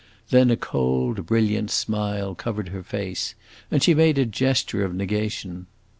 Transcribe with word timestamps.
Then 0.31 0.49
a 0.49 0.57
cold, 0.57 1.27
brilliant 1.27 1.69
smile 1.69 2.33
covered 2.33 2.69
her 2.69 2.81
face, 2.81 3.35
and 3.69 3.83
she 3.83 3.93
made 3.93 4.17
a 4.17 4.25
gesture 4.25 4.83
of 4.83 4.95
negation. 4.95 5.67